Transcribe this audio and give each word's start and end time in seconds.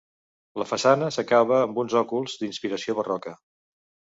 La 0.61 0.65
façana 0.69 1.09
s'acaba 1.17 1.59
amb 1.65 1.77
uns 1.83 1.99
òculs 2.01 2.41
d'inspiració 2.41 2.97
barroca. 3.03 3.37